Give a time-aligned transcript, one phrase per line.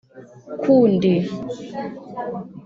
[0.61, 1.11] kundi